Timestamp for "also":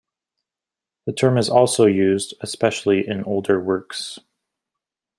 1.47-1.85